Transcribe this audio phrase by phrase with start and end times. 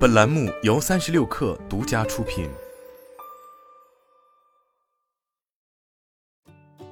[0.00, 2.48] 本栏目由三十六氪独家出品。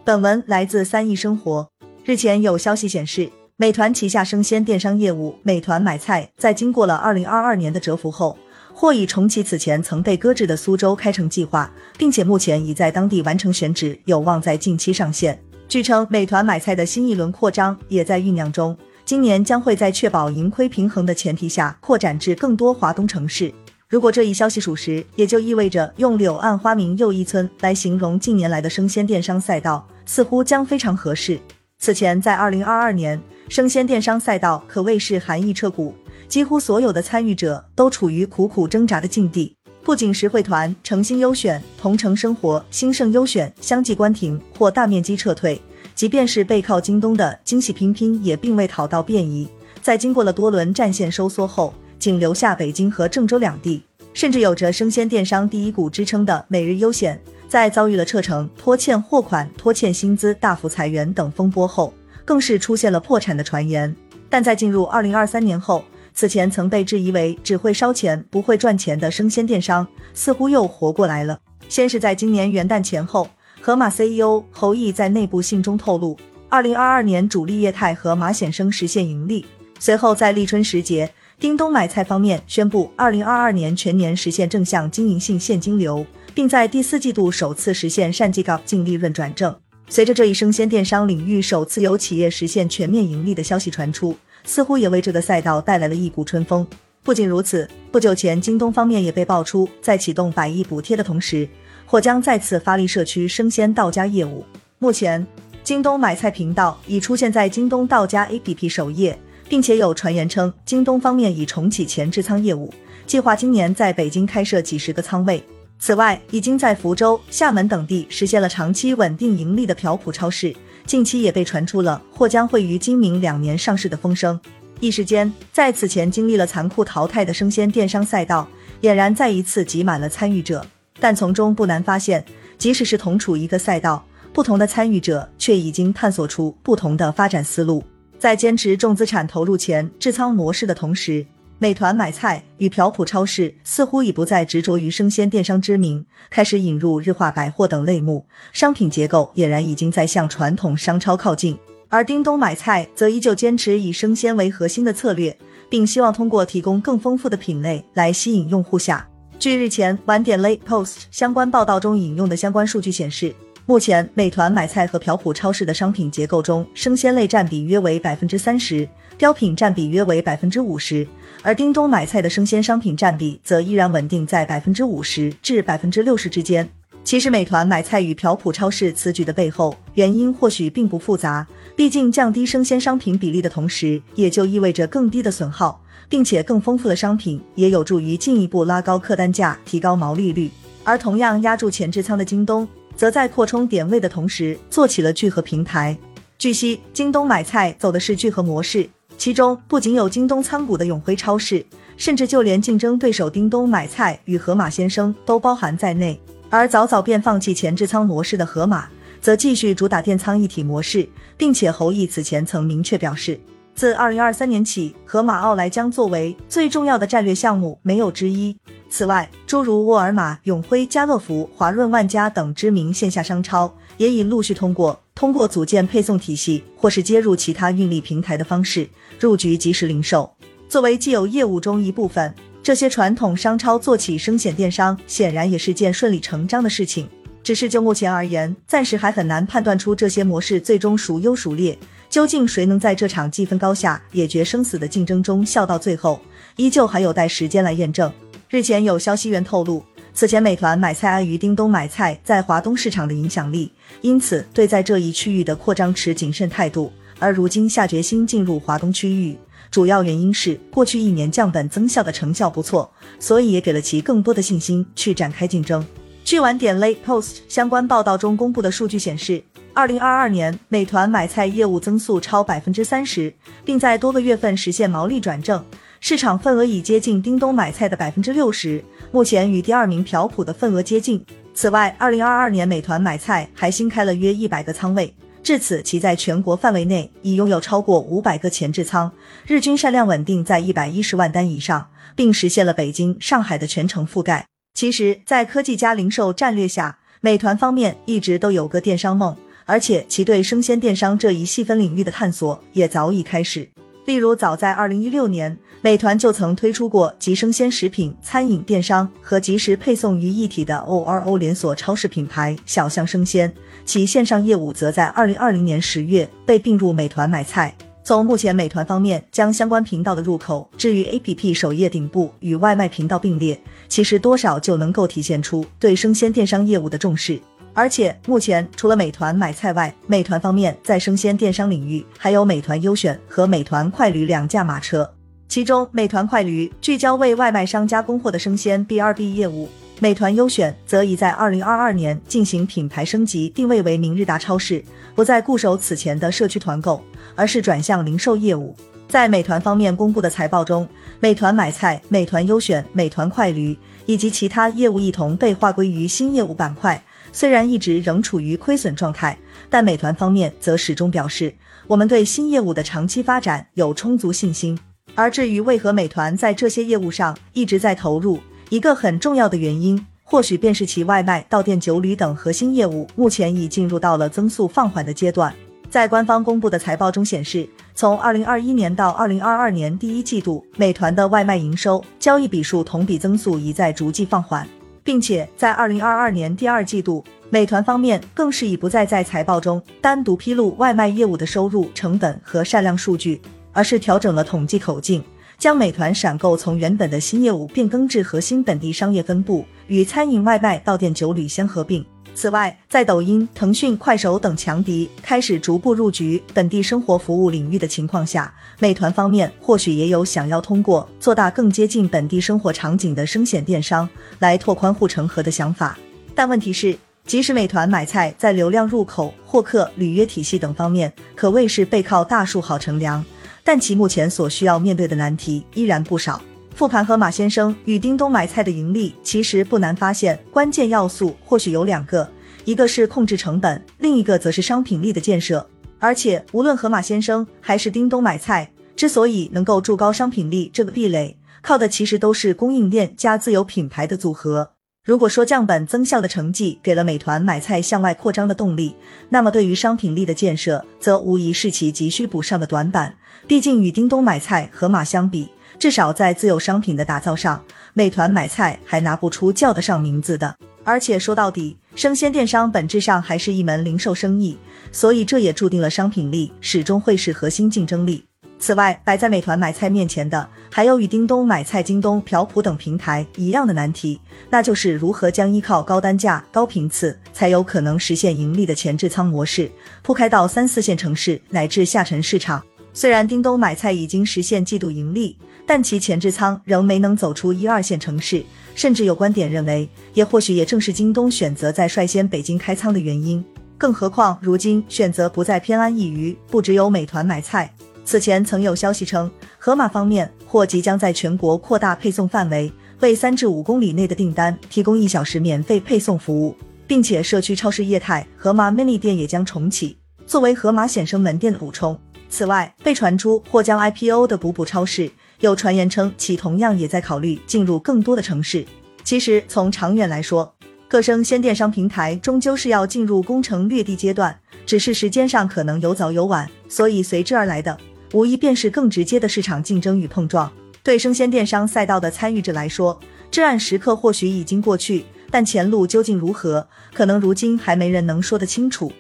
[0.04, 1.71] 本文来自三亿生活。
[2.04, 8.36] 日前有消息显示，美团旗下生鲜电商业务美团买菜，在经过了二零二二年的蛰伏后，
[8.75, 15.43] 或已重启此前曾被搁置的苏州开城计划，并且目前已在当地完成选址，有望在近期上线。
[15.66, 18.77] 据称，美团买菜的新一轮扩张也在酝酿中，
[19.09, 23.50] 今年将会在确保盈亏平衡的前提下扩展至更多华东城市。
[23.88, 31.41] 如果这一消息属实，也就意味着用“柳暗花明又一村”来形容近年来的生鲜电商赛道，似乎将非常合适。
[31.78, 35.95] 此前，在二零二二年，生鲜电商赛道可谓是寒意彻骨，
[36.28, 39.55] 几乎所有的参与者都处于苦苦挣扎的境地。
[39.83, 45.59] 不仅实惠团、诚心优选、同城生活、兴盛优选相继关停或大面积撤退，
[45.98, 49.48] 即便是背靠京东的惊喜拼拼也并未讨到便宜。
[49.83, 53.83] 在经过了多轮战线收缩后，仅留下北京和郑州两地。
[54.15, 61.92] 甚至有着生鲜电商第一股之称的每日优选，在遭遇了撤城、拖欠货款、拖欠薪资、大幅裁员等风波后，
[62.25, 63.92] 更是出现了破产的传言。
[64.31, 65.83] 但在进入二零二三年后，
[66.15, 69.84] 此前曾被质疑为只会烧钱不会赚钱的生鲜电商，
[70.15, 71.41] 似乎又活过来了。
[71.69, 73.28] 先是在今年元旦前后，
[73.61, 76.17] 盒马 CEO 侯毅在内部信中透露，
[76.48, 79.45] 二零二二年主力业态和马显生实现盈利。
[79.78, 89.55] 随后在立春时节，叮咚买菜方面宣布，二零二二年全年实现正向经营性现金流，并在第四季度首次实现善绩高净利润转正。
[89.89, 94.17] 随着这一生鲜电商领域首次有企业实现全面盈利的消息传出。
[94.45, 96.67] 似乎也为这个赛道带来了一股春风。
[97.03, 101.47] 不仅如此，不久前京东方面也被爆出，在启动百亿补贴的同时，
[101.89, 104.44] 或将再次发力社区生鲜到家业务。
[104.78, 105.27] 目前，
[105.64, 112.72] 京东买菜频道已出现在京东到家 APP 首页，并且有传言称，京东方面已重启前置仓业务，
[113.06, 115.42] 计划今年在北京开设几十个仓位。
[115.78, 120.55] 此外，已经在福州、厦门等地实现了长期稳定盈利的朴朴超市。
[120.84, 124.38] 近期也被传出了或将会于今明两年上市的风声，
[124.81, 128.49] 一时间，在此前经历了残酷淘汰的生鲜电商赛道，
[128.82, 130.65] 俨然再一次挤满了参与者。
[131.00, 132.25] 但从中不难发现，
[132.56, 137.82] 即使是同处一个赛道，不同的参与者却已经探索出不同的发展思路。
[138.19, 141.25] 在坚持重资产投入前置仓模式的同时，
[141.60, 151.58] 美团买菜与朴朴超市似乎已不再执着于生鲜电商之名，开始引入日化百货等类目，商品结构俨然已经在向传统商超靠近。
[151.88, 155.37] 而叮咚买菜则依旧坚持以生鲜为核心的策略，
[155.70, 159.08] 并希望通过提供更丰富的品类来吸引用户下。
[159.38, 163.32] 据日前晚点 Late Post 相关报道中引用的相关数据显示。
[163.66, 171.06] 目前，美团买菜和朴朴超市的商品结构中，生鲜类占比约为百分之三十，标品占比约为百分之五十，
[171.43, 176.69] 而叮咚买菜的生鲜商品占比则依然稳定在百分之五十至百分之六十之间。
[177.08, 190.50] 其实，美团买菜与朴朴超市此举的背后原因或许并不复杂，毕竟降低生鲜商品比例的同时，也就意味着更低的损耗，并且更丰富的商品也有助于进一步拉高客单价，提高毛利率。
[190.84, 192.69] 而同样压住前置仓的京东。
[192.94, 195.96] 则在扩充点位的同时，做起了聚合平台。
[196.36, 198.86] 据悉，京东买菜走的是聚合模式，
[199.16, 201.64] 其中不仅有京东仓谷的永辉超市，
[201.96, 206.20] 甚至就连竞争对手叮咚买菜与盒马鲜生都包含在内。
[206.50, 208.88] 而早早便放弃前置仓模式的盒马，
[209.20, 213.38] 则继续主打电仓一体模式，并且侯毅此前曾明确表示，
[213.75, 218.56] 自二零二三年起，盒马奥莱将作为最重要的战略项目，没有之一。
[218.88, 228.88] 此外，诸如沃尔玛、永辉、家乐福、华润万家等知名线下商超，也已陆续通过通过组建配送体系或是接入其他运力平台的方式
[229.20, 230.32] 入局即时零售。
[230.66, 232.34] 作为既有业务中一部分，
[232.69, 237.09] 这些传统商超做起生鲜电商，显然也是件顺理成章的事情。
[237.43, 241.79] 只是就目前而言，暂时还很难判断出这些模式最终孰优孰劣，
[242.11, 246.21] 究竟谁能在这场既分高下也决生死的竞争中笑到最后，
[246.56, 248.12] 依旧还有待时间来验证。
[248.50, 249.82] 日前有消息源透露，
[250.12, 253.73] 此前美团买菜碍于叮咚买菜在华东市场的影响力，
[254.03, 256.93] 因此对在这一区域的扩张持谨慎态度。
[257.19, 259.37] 而如今下决心进入华东区域，
[259.70, 265.85] 主要原因是过去一年降本增效的成效不错，所以也给了其更多的信心去展开竞争。
[266.25, 269.43] 据晚点 Late Post 相关报道中公布的数据显示，
[269.73, 273.32] 二零二二年美团买菜业务增速超百分之三十，
[273.65, 275.65] 并在多个月份实现毛利转正。
[276.00, 281.25] 市场份额已接近叮咚买菜的百分之六十，目前与第二名朴朴的份额接近。
[281.55, 285.12] 此外，二零二二年美团买菜还新开了约一百个仓位，
[285.49, 289.11] 至此，其在全国范围内已拥有超过五百个前置仓，
[289.47, 294.45] 日均善量稳定在一百一十万单以上，并实现了北京、上海的全程覆盖。
[294.75, 299.35] 其实，在科技加零售战略下，美团方面一直都有个电商梦，
[299.65, 303.71] 而且其对生鲜电商这一细分领域的探索也早已开始。
[304.08, 313.52] 例如，早在二零一六年，美团就曾推出过集生鲜食品、餐饮电商和即时配送于一体的 O R O 连锁超市品牌小象生鲜。
[313.84, 317.76] 其线上业务则在二零二零年十月被并入美团买菜。
[318.02, 327.38] 从目前美团方面将相关频道的入口置于 APP 首页顶部，与外卖频道并列，其实多少就能够体现出对生鲜电商业务的重视。
[327.78, 335.08] 而且目前除了美团买菜外，美团方面在生鲜电商领域还有美团优选和美团快驴两驾马车。
[335.46, 339.69] 其中，美团快驴聚焦为外卖商家供货的生鲜 B 二 B 业务。
[340.00, 344.84] 美团优选则已在二零二二年进行品牌升级，定位为明日达超市，
[345.14, 347.00] 不再固守此前的社区团购，
[347.36, 348.75] 而是转向零售业务。
[349.08, 350.86] 在美团方面公布的财报中，
[351.20, 357.00] 美团买菜、美团优选、美团快驴以及其他业务一同被划归于新业务板块。
[357.32, 359.38] 虽然一直仍处于亏损状态，
[359.69, 361.54] 但美团方面则始终表示，
[361.86, 364.78] 我们对新业务的长期发展有充足信心。
[365.14, 368.38] 而至于为何美团在这些业务上一直在投入？
[368.70, 375.54] 一个很重要的原因，或许便是其外卖、到店酒旅等核心业务目前已进入到了增速放缓的阶段。
[375.90, 384.69] 在官方公布的财报中显示，从二零二一年到二零二二年第一季度，美团的外卖营收交易笔数同比增速已在逐季放缓，
[385.08, 393.40] 并且在二零二二年第二季度，美团方面更是已不再在财报中单独披露外卖业务的收入、成本和善量数据，
[393.72, 395.25] 而是调整了统计口径。
[395.56, 402.04] 将美团闪购从原本的新业务变更至核心本地商业分布，与餐饮外卖、到店酒旅相合并。
[402.40, 414.08] 此外，在抖音、腾讯、快手等强敌开始逐步入局本地生活服务领域的情况下，美团方面或许也有想要通过做大更接近本地生活场景的生鲜电商
[414.38, 415.99] 来拓宽护城河的想法。
[416.32, 416.96] 但问题是，
[417.26, 423.25] 即使美团买菜在流量入口、获客、履约体系等方面可谓是背靠大树好乘凉。
[423.64, 426.40] 但其目前所需要面对的难题依然不少。
[426.78, 432.30] 复盘盒马先生与叮咚买菜的盈利，其实不难发现，关键要素或许有两个，
[432.64, 435.69] 一个是控制成本，另一个则是商品力的建设。
[435.98, 444.70] 而且，无论盒马先生还是叮咚买菜，之所以能够筑高商品力这个壁垒，靠的其实都是供应链加自有品牌的组合。
[445.04, 448.94] 如果说降本增效的成绩给了美团买菜向外扩张的动力，
[449.30, 453.16] 那么对于商品力的建设，则无疑是其急需补上的短板。
[453.48, 455.48] 毕竟与叮咚买菜、盒马相比，
[455.79, 457.62] 至少在自有商品的打造上，
[457.94, 460.56] 美团买菜还拿不出叫得上名字的。
[460.85, 464.56] 而且说到底，生鲜电商本质上还是一门零售生意，
[464.91, 468.25] 所以这也注定了商品力始终会是核心竞争力。
[468.61, 479.71] 此外，摆在美团买菜面前的，还有与叮咚买菜、京东、朴朴等平台一样的难题，那就是如何将依靠高单价、高频次才有可能实现盈利的前置仓模式
[480.03, 482.61] 铺开到三四线城市乃至下沉市场。
[482.93, 485.37] 虽然叮咚买菜已经实现季度盈利，
[485.69, 488.43] 但其前置仓仍没能走出一二线城市，
[488.75, 493.44] 甚至有观点认为，也或许也正是京东选择在率先北京开仓的原因。
[493.76, 497.70] 更何况，如今选择不再偏安一隅，不只有美团买菜。
[498.03, 512.00] 此前曾有消息称，盒马方面或即将在全国扩大配送范围，为三至五公里内的订单提供一小时免费配送服务，并且社区超市业态盒马 mini 店也将重启，作为盒马显生门店的补充。
[512.31, 518.64] 此外，被传出或将 IPO 的补补超市，有传言称其同样也在考虑进入更多的城市。
[519.04, 520.54] 其实从长远来说，
[520.88, 527.76] 各生鲜电商平台终究是要进入攻城略地阶段，只是时间上可能有早有晚，所以随之而来的。
[528.12, 530.50] 无疑便是更直接的市场竞争与碰撞。
[530.83, 532.99] 对生鲜电商赛道的参与者来说，
[533.30, 538.90] 至暗时刻或许已经过去，但前路究竟如何，可能如今还没人能说得清楚。